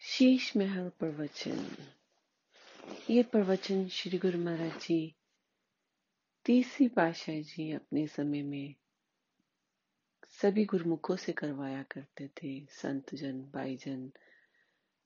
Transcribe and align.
शीश 0.00 0.56
महल 0.56 0.88
प्रवचन। 0.88 1.70
ये 3.10 3.22
प्रवचन 3.22 3.88
श्री 3.88 4.18
गुरु 4.18 4.38
महाराज 4.38 4.72
जी, 4.72 5.14
तीसरी 6.44 6.88
पाशाह 6.88 7.40
जी 7.40 7.72
अपने 7.72 8.06
समय 8.06 8.42
में 8.42 8.74
सभी 10.28 10.64
गुरुमुखों 10.64 11.16
से 11.16 11.32
करवाया 11.32 11.82
करते 11.82 12.28
थे। 12.28 12.66
संत 12.70 13.14
जन 13.14 13.40
भाई 13.40 13.76
जन 13.76 14.12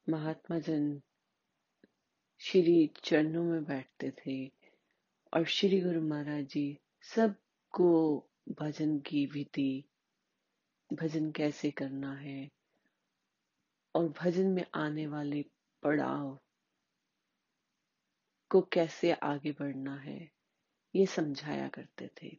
महात्मा 0.09 0.59
जन 0.59 1.03
श्री 2.43 2.91
चरणों 3.05 3.45
में 3.45 3.65
बैठते 3.65 4.11
थे 4.11 4.53
और 5.35 5.45
श्री 5.45 5.81
गुरु 5.81 6.01
महाराज 6.03 6.45
जी 6.45 6.79
सबको 7.03 7.91
भजन 8.49 8.99
की 8.99 9.27
विधि, 9.27 9.85
भजन 10.93 11.31
कैसे 11.31 11.71
करना 11.71 12.15
है 12.15 12.51
और 13.95 14.09
भजन 14.09 14.47
में 14.47 14.65
आने 14.75 15.07
वाले 15.07 15.45
पड़ाव 15.83 16.41
को 18.51 18.61
कैसे 18.61 19.13
आगे 19.13 19.53
बढ़ना 19.53 19.97
है, 19.97 20.31
ये 20.95 21.07
समझाया 21.07 21.69
करते 21.69 22.11
थे। 22.23 22.39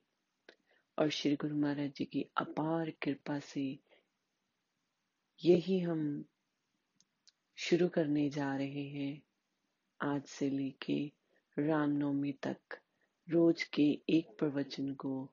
और 0.97 1.09
श्री 1.09 1.35
गुरु 1.35 1.55
महाराज 1.55 1.91
जी 1.91 2.05
की 2.05 2.25
अपार 2.37 2.89
कृपा 2.89 3.39
से 3.39 3.79
यही 5.43 5.79
हम 5.79 6.25
शुरू 7.55 7.89
करने 7.89 8.29
जा 8.29 8.55
रहे 8.55 8.87
हैं। 8.89 9.30
आज 10.03 10.23
से 10.25 10.49
लेके 10.49 11.11
रामनवमी 11.59 12.31
तक 12.31 12.57
रोज 13.29 13.63
के 13.63 14.01
एक 14.09 14.35
प्रवचन 14.39 14.93
को 14.93 15.29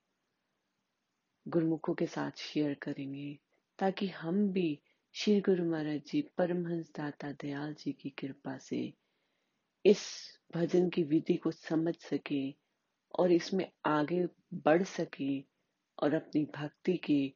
गुरुमुखों 1.48 1.94
के 1.94 2.06
साथ 2.06 2.30
शेयर 2.36 2.75
करेंगे, 2.75 3.38
ताकि 3.78 4.06
हम 4.06 4.48
भी 4.48 4.80
श्री 5.14 5.41
गुरु 5.41 5.64
महाराज 5.64 6.00
जी 6.06 6.22
परमहंस 6.38 6.91
दाता 6.97 7.33
दयाल 7.33 7.75
जी 7.75 7.92
की 7.92 8.10
कृपा 8.10 8.58
से 8.58 8.92
इस 9.84 10.02
भजन 10.55 10.88
की 10.88 11.03
विधि 11.03 11.36
को 11.36 11.50
समझ 11.50 11.97
सके 11.97 12.55
और 13.19 13.32
इसमें 13.32 13.70
आगे 13.84 14.28
बढ़ 14.55 14.82
सके 14.82 15.41
और 15.98 16.14
अपनी 16.14 16.44
भक्ति 16.44 16.97
के 16.97 17.32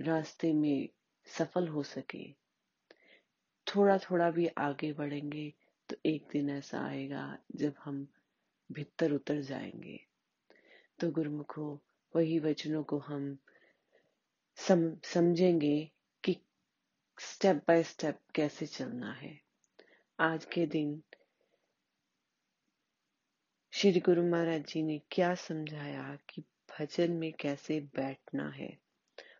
रास्ते 0.00 0.52
में 0.52 0.88
सफल 1.26 1.68
हो 1.68 1.82
सके। 1.82 2.32
थोड़ा 3.66 3.98
थोड़ा 3.98 4.30
भी 4.30 4.46
आगे 4.46 4.92
बढ़ेंगे 4.92 5.52
तो 5.90 5.96
एक 6.06 6.26
दिन 6.32 6.50
ऐसा 6.50 6.80
आएगा 6.80 7.38
जब 7.56 7.74
हम 7.84 8.08
भीतर 8.72 9.12
उतर 9.12 9.40
जाएँगे। 9.40 10.06
तो 11.00 11.10
गुरुमुखो 11.10 11.80
वही 12.16 12.38
वचनों 12.38 12.82
को 12.82 12.98
हम 12.98 13.38
सम, 14.56 14.96
समझेंगे 15.04 15.90
कि 16.24 16.36
स्टेप 17.20 17.56
बाय 17.56 17.82
स्टेप 17.82 18.18
कैसे 18.34 18.66
चलना 18.66 19.12
है। 19.12 19.40
आज 20.20 20.44
के 20.44 20.66
दिन 20.66 21.02
श्री 23.72 24.00
गुरु 24.00 24.22
महाराज 24.22 24.64
जी 24.64 24.82
ने 24.82 25.00
क्या 25.10 25.34
समझाया 25.34 26.18
कि 26.30 26.42
भजन 26.42 27.12
में 27.12 27.32
कैसे 27.32 27.80
बैठना 27.80 28.48
है 28.50 28.78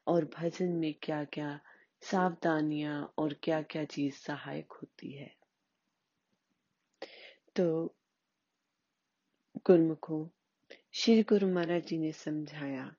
और 0.07 0.25
भजन 0.25 0.69
में 0.69 0.95
क्या 1.03 1.25
क्या 1.25 1.61
सावधानियाँ 2.03 3.15
और 3.19 3.35
क्या 3.43 3.63
क्या 3.63 3.85
चीज़ 3.85 4.15
सहायक 4.15 4.73
होती 4.73 5.13
है। 5.13 5.40
तो 7.61 7.97
गुरमुखों 9.67 10.29
श्री 10.93 11.23
गुरु 11.23 11.49
महाराज 11.49 11.87
जी 11.87 11.99
ने 11.99 12.13
समझाया 12.13 12.97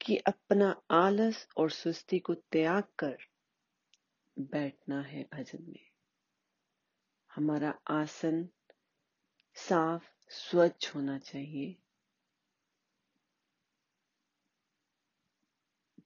कि 0.00 0.16
अपना 0.16 0.82
आलस 0.90 1.48
और 1.56 1.70
सुस्ती 1.70 2.18
को 2.18 2.34
त्याग 2.34 2.84
कर 2.98 3.18
बैठना 4.38 5.02
है 5.02 5.28
भजन 5.34 5.62
में। 5.62 5.90
हमारा 7.34 7.80
आसन 7.88 8.48
साफ़, 9.54 10.10
स्वच्छ 10.28 10.94
होना 10.94 11.18
चाहिए। 11.18 11.82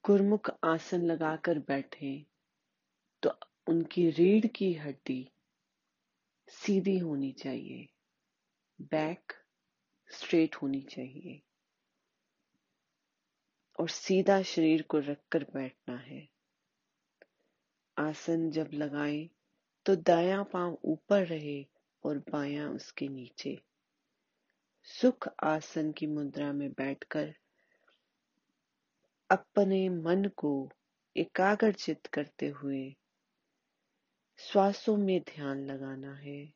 गुरमुख 0.05 0.49
आसन 0.63 1.01
लगाकर 1.01 1.59
बैठे 1.59 2.25
तो 3.23 3.39
उनकी 3.67 4.09
रीढ़ 4.09 4.45
की 4.45 4.73
हड्डी 4.73 5.32
सीधी 6.47 6.97
होनी 6.97 7.31
चाहिए 7.31 7.87
बैक 8.81 9.33
स्ट्रेट 10.11 10.55
होनी 10.55 10.81
चाहिए 10.81 11.41
और 13.79 13.89
सीधा 13.89 14.41
शरीर 14.41 14.81
को 14.81 14.99
रखकर 14.99 15.43
बैठना 15.43 15.97
है। 15.97 16.27
आसन 17.97 18.49
जब 18.51 18.69
लगाएँ 18.73 19.29
तो 19.85 19.95
दाया 19.95 20.43
पाँव 20.43 20.77
ऊपर 20.83 21.25
रहे 21.25 21.65
और 22.03 22.17
बायां 22.17 22.75
उसके 22.75 23.07
नीचे। 23.07 23.61
सुख 24.83 25.27
आसन 25.43 25.91
की 25.91 26.07
मुद्रा 26.07 26.53
में 26.53 26.71
बैठकर 26.71 27.33
अपने 29.29 29.89
मन 29.89 30.25
को 30.37 30.71
एकाग्रचित 31.17 32.07
करते 32.07 32.47
हुए 32.47 32.95
श्वासों 34.53 34.97
में 34.97 35.21
ध्यान 35.21 35.65
लगाना 35.65 36.13
है। 36.13 36.53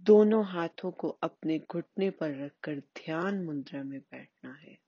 दोनों 0.00 0.46
हाथों 0.46 0.90
को 0.90 1.08
अपने 1.08 1.58
घुटने 1.58 2.10
पर 2.10 2.44
रखकर 2.44 2.76
ध्यान 2.76 3.44
मुद्रा 3.44 3.82
में 3.82 4.00
बैठना 4.00 4.54
है। 4.54 4.78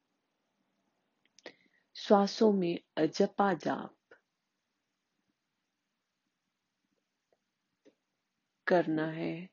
श्वासों 1.95 2.53
में 2.53 2.81
अजपा 2.97 3.55
जाप 3.55 3.97
करना 8.67 9.07
है। 9.07 9.49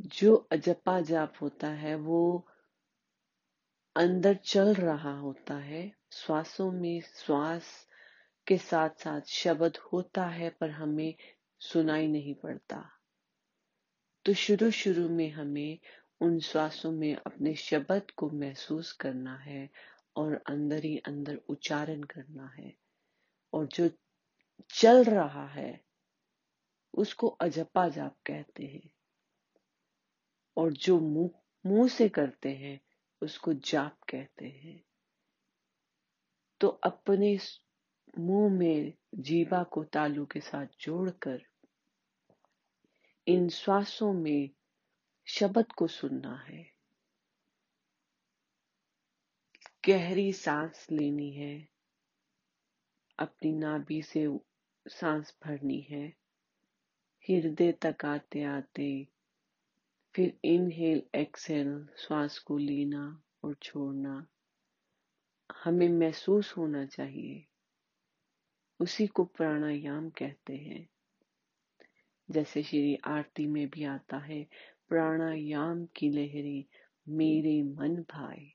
जो 0.00 0.36
अजपा 0.36 1.00
जाप 1.00 1.34
होता 1.40 1.68
है, 1.68 1.94
वो 1.94 2.48
अंदर 3.96 4.34
चल 4.34 4.74
रहा 4.74 5.18
होता 5.18 5.54
है। 5.54 5.96
श्वासों 6.12 6.72
में 6.72 7.00
श्वास 7.00 7.88
के 8.46 8.58
साथ 8.58 8.90
साथ 8.90 9.20
शब्द 9.20 9.76
होता 9.76 10.26
है 10.26 10.50
पर 10.50 10.70
हमें 10.70 11.14
सुनाई 11.60 12.08
नहीं 12.08 12.34
पड़ता। 12.34 12.90
तो 14.24 14.34
शुरू 14.34 14.70
शुरू 14.70 15.08
में 15.08 15.30
हमें 15.30 15.78
उन 16.20 16.40
श्वासों 16.40 16.92
में 16.92 17.16
अपने 17.16 17.54
शब्द 17.54 18.10
को 18.10 18.30
महसूस 18.30 18.92
करना 18.92 19.36
है 19.36 19.70
और 20.16 20.44
अंदर 20.46 20.84
ही 20.84 20.98
अंदर 20.98 21.36
उच्चारण 21.36 22.02
करना 22.02 22.46
है। 22.46 22.76
और 23.52 23.66
जो 23.66 23.90
चल 24.70 25.04
रहा 25.04 25.46
है, 25.46 25.84
उसको 26.94 27.28
अजपा 27.28 27.88
जाप 27.88 28.16
कहते 28.26 28.64
हैं। 28.64 28.90
और 30.56 30.72
जो 30.72 31.00
मुँह 31.00 31.30
मुँह 31.66 31.88
से 31.88 32.08
करते 32.08 32.48
हैं, 32.48 32.80
उसको 33.22 33.54
जाप 33.54 33.98
कहते 34.02 34.46
हैं। 34.46 34.84
तो 36.60 36.68
अपने 36.68 37.38
मुँह 38.18 38.52
में 38.52 38.92
जीवा 39.14 39.62
को 39.62 39.84
तालू 39.84 40.26
के 40.26 40.40
साथ 40.40 40.66
जोड़कर 40.80 41.46
इन 43.28 43.48
श्वासों 43.48 44.12
में 44.12 44.50
शब्द 45.26 45.72
को 45.72 45.86
सुनना 45.86 46.36
है। 46.36 46.72
गहरी 49.88 50.32
सांस 50.32 50.86
लेनी 50.90 51.32
है। 51.32 51.68
अपनी 53.18 53.52
नाभि 53.52 54.02
से 54.02 54.40
सांस 54.88 55.36
भरनी 55.44 55.80
है। 55.80 56.08
हृदय 57.30 57.72
तक 57.72 58.04
आते 58.04 58.42
आते 58.42 59.08
फिर 60.14 60.38
इनहेल 60.44 61.02
एक्सेल 61.14 61.88
श्वास 61.98 62.38
को 62.38 62.58
लेना 62.58 63.22
और 63.44 63.54
छोड़ना। 63.54 64.26
हमें 65.64 65.88
महसूस 65.88 66.56
होना 66.56 66.86
चाहिए। 66.86 67.46
उसी 68.84 69.06
को 69.06 69.24
प्राणायाम 69.24 70.10
कहते 70.10 70.56
हैं। 70.56 70.88
जैसे 72.30 72.62
श्री 72.62 72.96
आरती 73.04 73.46
में 73.46 73.70
भी 73.70 73.84
आता 73.84 74.18
है, 74.18 74.46
प्राणायाम 74.88 75.86
की 75.86 76.08
लहरें 76.10 76.64
मेरे 77.08 77.62
मन 77.62 77.96
भाए। 77.96 78.52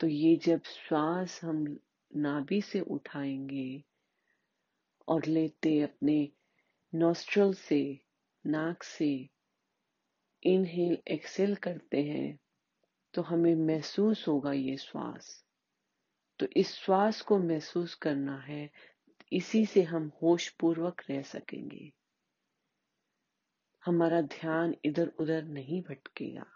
तो 0.00 0.06
ये 0.06 0.36
जब 0.36 0.62
श्वास 0.62 1.44
हम 1.44 1.78
नाभि 2.16 2.62
से 2.62 2.80
उठाएँगे 2.80 3.84
और 5.08 5.26
लेते 5.26 5.80
अपने 5.80 6.32
नोस्ट्रल 6.94 7.54
से, 7.54 8.00
नाक 8.46 8.82
से 8.82 9.28
इनहेल 10.42 10.98
एक्सेल 11.08 11.54
करते 11.54 12.04
हैं 12.04 12.38
तो 13.14 13.22
हमें 13.22 13.54
महसूस 13.54 14.28
होगा 14.28 14.52
ये 14.52 14.76
श्वास। 14.76 15.44
तो 16.38 16.46
इस 16.56 16.74
श्वास 16.74 17.20
को 17.20 17.38
महसूस 17.38 17.94
करना 17.94 18.38
है 18.38 18.70
इसी 19.32 19.66
से 19.66 19.82
हम 19.82 20.12
होश 20.22 20.48
पूर्वक 20.48 21.02
रह 21.10 21.22
सकेंगे। 21.22 21.92
हमारा 23.84 24.20
ध्यान 24.20 24.76
इधर 24.84 25.08
उधर 25.08 25.42
नहीं 25.42 25.82
भटकेगा। 25.82 26.46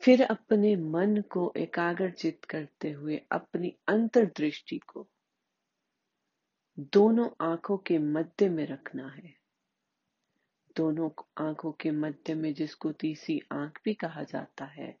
फिर 0.00 0.22
अपने 0.22 0.76
मन 0.76 1.22
को 1.30 1.52
एकाग्रचित 1.56 2.44
करते 2.44 2.90
हुए, 2.90 3.22
अपनी 3.32 3.76
अंतर्दृष्टि 3.88 4.78
को 4.78 5.08
दोनों 6.78 7.30
आँखों 7.40 7.78
के 7.78 7.98
मध्य 7.98 8.48
में 8.48 8.66
रखना 8.66 9.08
है। 9.08 9.34
दोनों 10.76 11.10
आँखों 11.38 11.72
के 11.72 11.90
मध्य 11.90 12.34
में 12.34 12.54
जिसको 12.54 12.92
तीसरी 12.92 13.40
आँख 13.52 13.80
भी 13.84 13.94
कहा 13.94 14.22
जाता 14.22 14.64
है, 14.64 14.98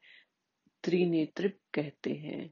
त्रिनेत्र 0.84 1.48
कहते 1.48 2.14
हैं। 2.14 2.50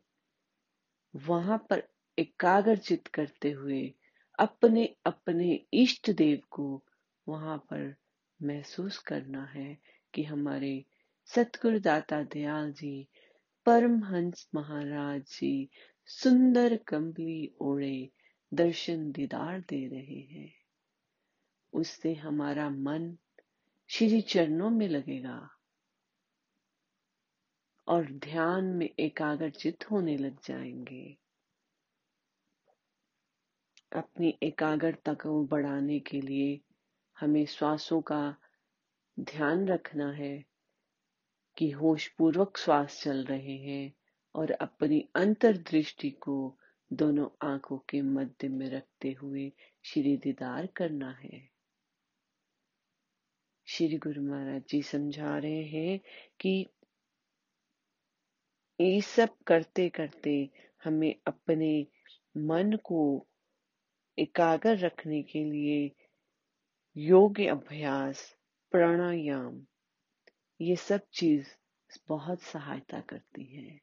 वहाँ 1.17 1.67
पर 1.71 1.83
एकाग्रचित 2.19 3.07
करते 3.07 3.51
हुए 3.51 3.95
अपने 4.39 4.97
अपने 5.07 5.67
इष्ट 5.75 6.11
देव 6.11 6.41
को 6.51 6.85
वहाँ 7.29 7.59
पर 7.59 7.95
महसूस 8.43 8.99
करना 8.99 9.45
है 9.45 9.79
कि 10.15 10.25
हमारे 10.25 10.85
सतगुरु 11.27 11.81
दाता 11.81 12.23
दयाल 12.23 12.73
जी, 12.73 13.09
परमहंस 13.67 14.49
महाराज 14.55 15.23
जी 15.23 15.71
सुंदर 16.07 16.77
कंबली 16.77 17.55
ओढ़े 17.61 18.11
दर्शन 18.55 19.13
दीदार 19.13 19.61
दे 19.61 19.87
रहे 19.89 20.21
हैं। 20.21 20.55
उससे 21.73 22.15
हमारा 22.15 22.71
मन 22.71 23.17
श्री 23.89 24.21
चरणों 24.21 24.71
में 24.71 24.89
लगेगा। 24.89 25.51
और 27.91 28.07
ध्यान 28.13 28.65
में 28.65 28.91
एकाग्रचित 28.99 29.91
होने 29.91 30.17
लग 30.17 30.39
जाएँगे। 30.45 31.17
अपनी 33.93 34.39
एकाग्रता 34.43 35.15
को 35.15 35.45
बढ़ाने 35.45 36.01
के 36.01 36.21
लिए 36.21 36.61
हमें 37.21 37.47
श्वासों 37.47 38.01
का 38.01 38.37
ध्यान 39.21 39.69
रखना 39.69 40.13
है 40.13 40.45
कि 41.57 41.71
होश 41.71 42.09
पूर्वक 42.09 42.59
श्वास 42.59 43.01
चल 43.03 43.25
रहे 43.25 43.57
हैं 43.57 43.93
और 44.35 44.51
अपनी 44.51 45.09
अंतर्दृष्टि 45.15 46.11
को 46.11 46.59
दोनों 46.93 47.29
आँखों 47.43 47.79
के 47.79 48.03
मध्य 48.03 48.49
में 48.49 48.71
रखते 48.71 49.13
हुए 49.13 49.53
श्री 49.85 50.17
दीदार 50.17 50.67
करना 50.67 51.11
है। 51.11 51.49
श्री 53.67 53.99
गुरु 53.99 54.23
महाराज 54.23 54.63
जी 54.69 54.83
समझा 54.83 55.39
रहे 55.39 55.65
हैं 55.65 56.01
कि 56.41 56.67
ये 58.81 59.01
सब 59.01 59.39
करते 59.47 59.89
करते 59.89 60.51
हमें 60.85 61.15
अपने 61.27 61.87
मन 62.37 62.77
को 62.85 63.27
एकाग्र 64.19 64.77
रखने 64.77 65.23
के 65.23 65.45
लिए 65.45 65.93
योग 66.97 67.41
अभ्यास, 67.41 68.37
प्राणायाम, 68.71 69.67
ये 70.61 70.77
सब 70.77 71.01
चीज़ 71.13 71.47
बहुत 72.09 72.43
सहायता 72.43 73.01
करती 73.01 73.45
है। 73.45 73.81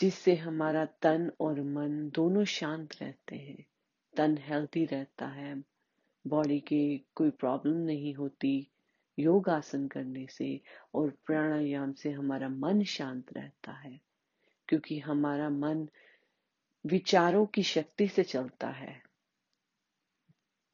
जिससे 0.00 0.34
हमारा 0.34 0.84
तन 0.84 1.32
और 1.40 1.62
मन 1.62 2.10
दोनों 2.10 2.44
शांत 2.44 3.02
रहते 3.02 3.36
हैं। 3.36 3.66
तन 4.16 4.38
हेल्थी 4.38 4.84
रहता 4.84 5.26
है 5.26 5.64
बॉडी 6.26 6.60
के 6.60 6.98
कोई 6.98 7.30
प्रॉब्लम 7.30 7.76
नहीं 7.76 8.14
होती 8.14 8.70
योग 9.18 9.48
आसन 9.48 9.86
करने 9.88 10.26
से 10.26 10.60
और 10.94 11.10
प्राणायाम 11.26 11.92
से 11.92 12.10
हमारा 12.10 12.48
मन 12.48 12.82
शांत 12.84 13.32
रहता 13.32 13.72
है, 13.72 14.00
क्योंकि 14.68 14.98
हमारा 14.98 15.48
मन 15.50 15.88
विचारों 16.84 17.46
की 17.46 17.62
शक्ति 17.62 18.08
से 18.08 18.22
चलता 18.22 18.68
है। 18.68 19.02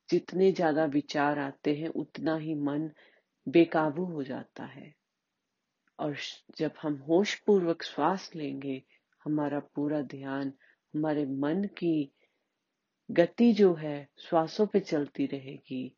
जितने 0.08 0.52
ज़्यादा 0.52 0.84
विचार 0.84 1.38
आते 1.38 1.75
हैं, 1.76 1.88
उतना 1.88 2.37
ही 2.37 2.54
मन 2.54 2.90
बेकाबू 3.48 4.04
हो 4.04 4.22
जाता 4.22 4.64
है। 4.64 4.94
और 5.98 6.16
जब 6.58 6.72
हम 6.82 6.94
होश 7.08 7.34
पूर्वक 7.34 7.82
श्वास 7.82 8.31
लेंगे, 8.37 8.82
हमारा 9.25 9.60
पूरा 9.60 10.00
ध्यान, 10.02 10.52
हमारे 10.94 11.26
मन 11.26 11.64
की 11.64 12.12
गति 13.10 13.52
जो 13.52 13.75
है, 13.75 14.08
श्वासों 14.19 14.66
पे 14.66 14.81
चलती 14.81 15.26
रहेगी 15.26 15.96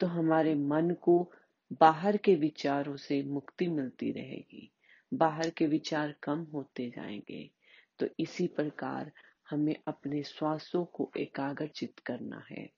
तो 0.00 0.06
हमारे 0.06 0.54
मन 0.54 0.90
को 1.02 1.32
बाहर 1.72 2.16
के 2.16 2.34
विचारों 2.34 2.96
से 2.96 3.22
मुक्ति 3.22 3.68
मिलती 3.68 4.12
रहेगी। 4.12 4.72
बाहर 5.14 5.50
के 5.50 5.66
विचार 5.66 6.14
कम 6.22 6.44
होते 6.44 6.90
जाएँगे। 6.90 7.50
तो 7.98 8.06
इसी 8.20 8.46
प्रकार 8.46 9.12
हमें 9.50 9.76
अपने 9.86 10.22
श्वासों 10.22 10.84
को 10.84 11.10
एकाग्रचित 11.16 11.98
करना 11.98 12.46
है। 12.50 12.70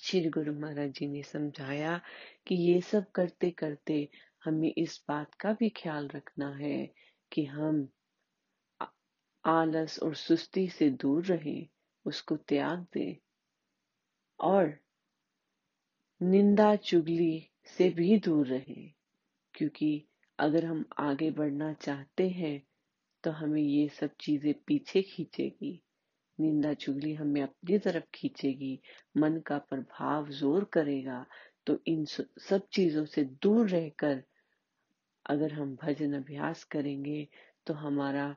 श्री 0.00 0.28
गुरु 0.28 0.54
महाराज 0.54 0.90
जी 0.90 1.08
ने 1.08 1.22
समझाया 1.22 2.00
कि 2.46 2.54
ये 2.54 2.80
सब 2.80 3.10
करते 3.10 3.50
करते 3.50 4.08
हमें 4.44 4.74
इस 4.78 5.04
बात 5.08 5.34
का 5.34 5.52
भी 5.52 5.68
ख्याल 5.68 6.08
रखना 6.08 6.56
है 6.56 6.94
कि 7.32 7.44
हम 7.44 7.88
आलस 9.44 9.98
और 10.02 10.14
सुस्ती 10.14 10.68
से 10.68 10.90
दूर 10.90 11.24
रहें, 11.24 11.68
उसको 12.04 12.36
त्याग 12.36 12.86
दें 12.94 13.16
और 14.40 14.78
निंदा 16.22 16.76
चुगली 16.76 17.50
से 17.68 17.88
भी 17.90 18.18
दूर 18.18 18.46
रहें, 18.46 18.92
क्योंकि 19.54 20.04
अगर 20.38 20.64
हम 20.64 20.84
आगे 21.00 21.30
बढ़ना 21.32 21.72
चाहते 21.74 22.28
हैं 22.30 22.62
तो 23.24 23.30
हमें 23.32 23.62
ये 23.62 23.88
सब 23.90 24.10
चीज़ें 24.20 24.52
पीछे 24.66 25.02
खींचेगी। 25.04 25.80
निंदा 26.38 26.72
चुगली 26.74 27.12
हमें 27.14 27.40
अपनी 27.42 27.78
तरफ़ 27.78 28.04
खींचेगी, 28.14 28.80
मन 29.16 29.40
का 29.46 29.58
प्रभाव 29.60 30.28
ज़ोर 30.30 30.64
करेगा 30.72 31.24
तो 31.66 31.78
इन 31.86 32.04
सब 32.04 32.68
चीज़ों 32.72 33.04
से 33.06 33.24
दूर 33.42 33.68
रहकर 33.68 34.22
अगर 35.26 35.52
हम 35.52 35.74
भजन 35.82 36.12
अभ्यास 36.14 36.62
करेंगे 36.64 37.26
तो 37.66 37.74
हमारा 37.76 38.28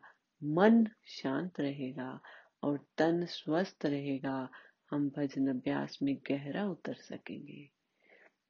मन 0.42 0.86
शांत 1.10 1.60
रहेगा 1.60 2.20
और 2.64 2.80
तन 2.98 3.26
स्वस्थ 3.26 3.86
रहेगा, 3.86 4.50
हम 4.92 5.10
भजन 5.10 5.48
अभ्यास 5.50 5.98
में 6.04 6.16
गहरा 6.30 6.66
उतर 6.70 6.94
सकेंगे। 7.02 7.70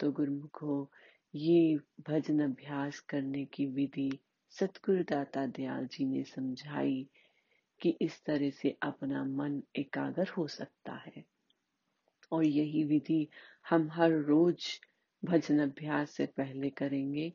तो 0.01 0.11
गुरुमुखो 0.11 0.91
ये 1.35 1.79
भजन 2.07 2.39
अभ्यास 2.39 2.99
करने 2.99 3.45
की 3.45 3.65
विधि 3.65 4.19
सतगुरु 4.49 5.03
दाता 5.03 5.45
दयाल 5.45 5.87
जी 5.87 6.05
ने 6.05 6.23
समझाई 6.23 7.09
कि 7.81 7.89
इस 8.01 8.23
तरह 8.25 8.49
से 8.49 8.77
अपना 8.81 9.23
मन 9.23 9.63
एकाग्र 9.75 10.27
हो 10.27 10.47
सकता 10.47 10.93
है। 10.93 11.23
और 12.31 12.45
यही 12.45 12.83
विधि 12.83 13.27
हम 13.69 13.89
हर 13.91 14.11
रोज 14.11 14.79
भजन 15.25 15.59
अभ्यास 15.59 16.11
से 16.11 16.25
पहले 16.25 16.69
करेंगे। 16.69 17.33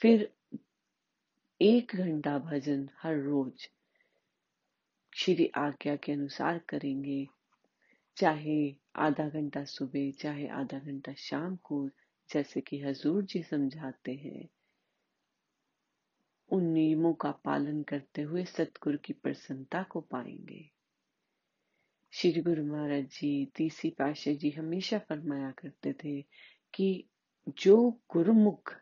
फिर 0.00 0.32
एक 1.62 1.96
घंटा 1.96 2.38
भजन 2.38 2.88
हर 3.02 3.16
रोज 3.18 3.68
श्री 5.16 5.50
आज्ञा 5.54 5.96
के 5.96 6.12
अनुसार 6.12 6.58
करेंगे। 6.58 7.26
चाहे 8.16 8.76
आधा 8.96 9.28
घंटा 9.28 9.64
सुबह, 9.64 10.10
चाहे 10.10 10.48
आधा 10.48 10.78
घंटा 10.78 11.12
शाम 11.12 11.56
को 11.56 11.90
जैसे 12.30 12.60
कि 12.60 12.80
हजूर 12.80 13.24
जी 13.24 13.42
समझाते 13.42 14.14
हैं, 14.14 14.48
उन 16.48 16.64
नियमों 16.64 17.14
का 17.14 17.30
पालन 17.30 17.82
करते 17.82 18.22
हुए 18.22 18.44
सतगुरु 18.44 18.98
की 18.98 19.12
प्रसन्नता 19.12 19.82
को 19.82 20.00
पाएँगे। 20.00 20.70
श्री 22.12 22.42
गुरु 22.42 22.64
महाराज 22.64 23.04
जी, 23.04 23.46
तीसरी 23.46 23.90
पाशाह 23.90 24.34
जी 24.34 24.50
हमेशा 24.50 24.98
फरमाया 24.98 25.50
करते 25.50 25.92
थे 25.92 26.22
कि 26.74 27.08
जो 27.48 28.00
गुरुमुख 28.10 28.76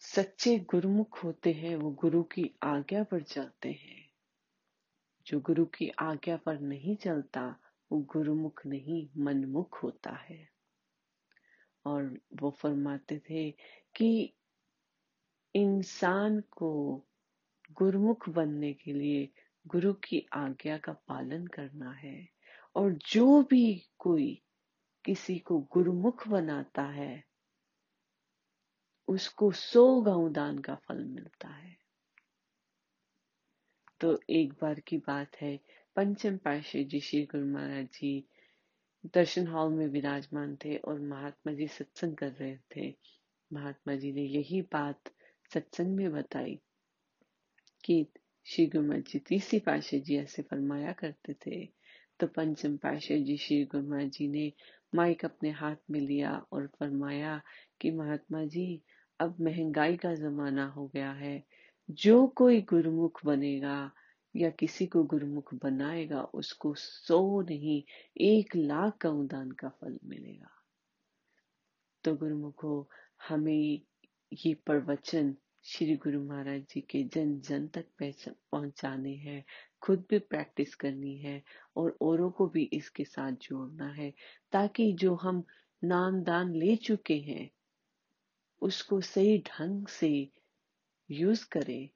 सच्चे 0.00 0.58
गुरुमुख 0.58 1.24
होते 1.24 1.52
हैं, 1.52 1.76
वो 1.76 1.90
गुरु 1.90 2.22
की 2.22 2.54
आज्ञा 2.62 3.04
पर 3.04 3.22
चलते 3.22 3.72
हैं। 3.72 4.10
जो 5.26 5.40
गुरु 5.40 5.66
की 5.66 5.88
आज्ञा 5.88 6.36
पर 6.36 6.60
नहीं 6.60 6.96
चलता 6.96 7.60
वो 7.92 7.98
गुरुमुख 7.98 8.66
नहीं, 8.66 9.08
मनमुख 9.16 9.82
होता 9.82 10.10
है। 10.10 10.50
और 11.84 12.20
वो 12.34 12.50
फरमाते 12.50 13.18
थे 13.18 13.50
कि 13.96 14.32
इंसान 15.54 16.40
को 16.40 17.02
गुरुमुख 17.72 18.28
बनने 18.28 18.72
के 18.72 18.92
लिए 18.92 19.28
गुरु 19.66 19.92
की 19.92 20.26
आज्ञा 20.32 20.78
का 20.78 20.92
पालन 20.92 21.46
करना 21.46 21.92
है। 21.92 22.28
और 22.74 22.92
जो 22.92 23.42
भी 23.42 23.90
कोई 23.98 24.42
किसी 25.04 25.38
को 25.38 25.58
गुरुमुख 25.58 26.28
बनाता 26.28 26.82
है, 26.82 27.24
उसको 29.08 29.52
सौ 29.52 30.28
दान 30.28 30.58
का 30.58 30.74
फल 30.74 31.04
मिलता 31.04 31.48
है। 31.48 31.76
तो 34.00 34.20
एक 34.30 34.52
बार 34.52 34.80
की 34.80 34.98
बात 34.98 35.36
है 35.36 35.60
पंचम 35.96 36.36
पाशे 36.36 36.84
जी 36.84 37.00
श्री 37.00 37.22
गुरु 37.22 37.46
महाराज 37.46 37.84
जी 37.84 38.24
दर्शन 39.14 39.46
हॉल 39.46 39.72
में 39.72 39.86
विराजमान 39.86 40.56
थे 40.56 40.76
और 40.76 41.00
महात्मा 41.00 41.52
जी 41.52 41.66
सत्संग 41.66 42.16
कर 42.16 42.32
रहे 42.32 42.56
थे। 42.76 42.94
महात्मा 43.52 43.94
जी 43.94 44.12
ने 44.12 44.22
यही 44.22 44.62
बात 44.62 45.00
सत्संग 45.54 45.96
में 45.96 46.12
बताई 46.12 46.58
कि 47.84 48.06
श्री 48.46 48.66
गुरु 48.66 49.00
जी 49.00 49.18
तीसरी 49.18 49.58
पाशा 49.58 49.98
जी 49.98 50.16
ऐसे 50.16 50.42
फरमाया 50.42 50.92
करते 50.92 51.32
थे। 51.32 51.68
तो 52.20 52.26
पंचम 52.26 52.76
पाशा 52.76 53.16
जी 53.16 53.36
श्री 53.36 53.64
गुरु 53.64 53.88
महाराज 53.88 54.10
जी 54.10 54.28
ने 54.28 54.52
माइक 54.94 55.24
अपने 55.24 55.50
हाथ 55.50 55.76
में 55.90 56.00
लिया 56.00 56.46
और 56.52 56.66
फरमाया 56.66 57.42
कि 57.80 57.90
महात्मा 57.90 58.44
जी, 58.44 58.82
अब 59.20 59.36
महँगाई 59.40 59.96
का 59.96 60.14
जमाना 60.14 60.66
हो 60.66 60.86
गया 60.86 61.12
है। 61.12 61.44
जो 61.90 62.26
कोई 62.26 62.60
गुरुमुख 62.60 63.24
बनेगा 63.24 63.90
या 64.36 64.50
किसी 64.50 64.86
को 64.86 65.04
गुरुमुख 65.04 65.54
बनाएगा, 65.54 66.22
उसको 66.22 66.74
सौ 66.74 67.40
नहीं, 67.40 67.82
एक 68.20 68.56
लाख 68.56 68.96
का 68.96 69.10
उदान 69.10 69.50
का 69.50 69.68
फल 69.68 69.98
मिलेगा। 70.04 70.50
तो 72.04 72.16
गुरुमुखो, 72.16 72.88
हमें 73.28 73.80
ये 74.32 74.54
प्रवचन 74.54 75.36
श्री 75.64 75.96
गुरु 75.96 76.22
महाराज 76.22 76.60
जी 76.60 76.80
के 76.80 77.04
जन 77.04 77.40
जन 77.40 77.66
तक 77.66 77.86
पहुँचाने 78.52 79.14
हैं, 79.14 79.44
खुद 79.82 80.06
भी 80.10 80.18
प्रैक्टिस 80.18 80.74
करनी 80.74 81.16
है 81.18 81.42
और 81.76 81.98
औरों 82.00 82.30
को 82.30 82.46
भी 82.46 82.62
इसके 82.72 83.04
साथ 83.04 83.32
जोड़ना 83.32 83.86
है, 83.86 84.14
ताकि 84.52 84.92
जो 84.92 85.14
हम 85.14 85.44
नाम 85.84 86.22
दान 86.22 86.54
ले 86.54 86.76
चुके 86.76 87.14
हैं, 87.14 87.50
उसको 88.62 89.00
सही 89.00 89.38
ढंग 89.38 89.86
से 89.86 90.30
यूज़ 91.10 91.48
करें। 91.48 91.88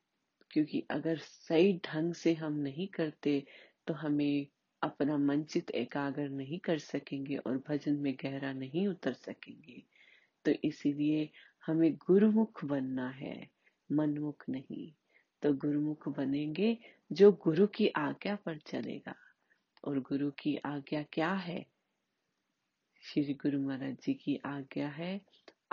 क्योंकि 0.54 0.87
अगर 0.90 1.16
सही 1.16 1.80
ढंग 1.84 2.14
से 2.14 2.34
हम 2.34 2.52
नहीं 2.52 2.88
करते 2.88 3.46
तो 3.87 3.94
हमें 3.94 4.46
अपना 4.82 5.18
मंचित 5.18 5.70
एकाग्र 5.70 6.28
नहीं 6.28 6.58
कर 6.58 6.78
सकेंगे 6.78 7.37
और 7.37 7.64
भजन 7.68 7.94
में 7.94 8.16
गहरा 8.23 8.52
नहीं 8.52 8.88
उतर 8.88 9.12
सकेंगे। 9.12 9.82
तो 10.44 10.50
इसीलिए 10.50 11.30
हमें 11.66 11.94
गुरुमुख 11.94 12.64
बनना 12.64 13.08
है, 13.08 13.49
मनमुख 13.92 14.44
नहीं। 14.49 14.92
तो 15.42 15.52
गुरुमुख 15.52 16.08
बनेंगे 16.08 16.78
जो 17.12 17.32
गुरु 17.32 17.66
की 17.66 17.88
आज्ञा 17.88 18.37
पर 18.37 18.58
चलेगा। 18.58 19.14
और 19.84 20.00
गुरु 20.00 20.30
की 20.30 20.56
आज्ञा 20.56 21.02
क्या 21.02 21.32
है? 21.32 21.66
श्री 23.02 23.34
गुरु 23.34 23.61
महाराज 23.61 23.96
जी 24.02 24.14
की 24.14 24.40
आज्ञा 24.44 24.88
है, 24.88 25.20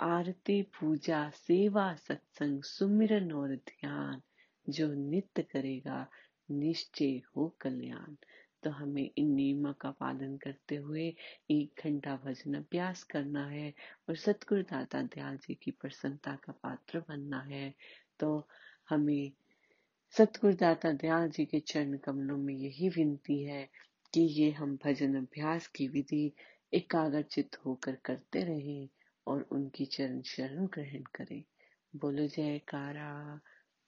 आरती 0.00 0.62
पूजा 0.62 1.30
सेवा 1.30 1.94
सत्संग 1.94 2.62
सुमिरन 2.62 3.32
और 3.32 3.56
ध्यान। 3.56 4.22
जो 4.68 4.92
नित्य 4.94 5.42
करेगा, 5.42 6.06
निश्चय 6.50 7.20
हो 7.36 7.56
कल्याण। 7.60 8.14
तो 8.62 8.70
हमें 8.70 9.10
इन 9.18 9.34
नियमों 9.34 9.72
का 9.72 9.90
पालन 9.90 10.36
करते 10.36 10.76
हुए 10.76 11.14
एक 11.50 11.80
घंटा 11.84 12.16
भजन 12.24 12.54
अभ्यास 12.54 13.02
करना 13.02 13.46
है 13.46 13.74
और 14.08 14.16
सतगुरु 14.16 14.62
दाता 14.62 15.02
दयाल 15.02 15.36
जी 15.36 15.54
की 15.54 15.70
प्रसन्नता 15.70 16.34
का 16.34 16.52
पात्र 16.52 17.00
बनना 17.00 17.40
है। 17.40 17.74
तो 18.20 18.48
हमें 18.90 19.32
सतगुरु 20.10 20.54
दाता 20.54 20.92
दयाल 20.92 21.30
जी 21.30 21.44
के 21.44 21.60
चरण 21.60 21.96
कमलों 21.96 22.36
में 22.36 22.54
यही 22.54 22.88
विनती 22.88 23.42
है 23.42 23.68
कि 24.14 24.20
ये 24.20 24.50
हम 24.50 24.78
भजन 24.84 25.14
अभ्यास 25.14 25.66
की 25.66 25.88
विधि 25.88 26.32
एकाग्रचित 26.74 27.56
होकर 27.66 27.94
करते 27.94 28.44
रहें 28.44 28.88
और 29.26 29.42
उनकी 29.42 29.84
चरण 29.84 30.22
शरण 30.22 30.66
ग्रहण 30.66 31.02
करें। 31.14 31.44
बोलो 31.96 32.26
जयकारा। 32.26 33.40